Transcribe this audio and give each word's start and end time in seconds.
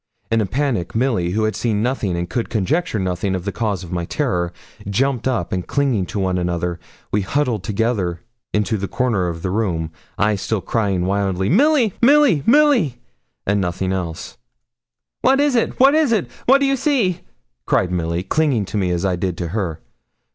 In 0.31 0.41
a 0.41 0.47
panic, 0.47 0.95
Milly, 0.95 1.33
who 1.33 1.43
had 1.43 1.55
seen 1.55 1.83
nothing, 1.83 2.17
and 2.17 2.27
could 2.27 2.49
conjecture 2.49 2.97
nothing 2.97 3.35
of 3.35 3.45
the 3.45 3.51
cause 3.51 3.83
of 3.83 3.91
my 3.91 4.03
terror, 4.03 4.51
jumped 4.89 5.27
up, 5.27 5.53
and 5.53 5.67
clinging 5.67 6.07
to 6.07 6.19
one 6.19 6.39
another, 6.39 6.79
we 7.11 7.21
huddled 7.21 7.63
together 7.63 8.19
into 8.51 8.77
the 8.77 8.87
corner 8.87 9.27
of 9.27 9.43
the 9.43 9.51
room, 9.51 9.91
I 10.17 10.37
still 10.37 10.59
crying 10.59 11.05
wildly, 11.05 11.49
'Milly! 11.49 11.93
Milly! 12.01 12.41
Milly!' 12.47 12.97
and 13.45 13.61
nothing 13.61 13.91
else. 13.93 14.39
'What 15.21 15.39
is 15.39 15.55
it 15.55 15.79
where 15.79 15.93
is 15.93 16.11
it 16.11 16.25
what 16.47 16.61
do 16.61 16.65
you 16.65 16.77
see?' 16.77 17.19
cried 17.67 17.91
Milly, 17.91 18.23
clinging 18.23 18.65
to 18.65 18.77
me 18.77 18.89
as 18.89 19.05
I 19.05 19.15
did 19.15 19.37
to 19.37 19.49
her. 19.49 19.81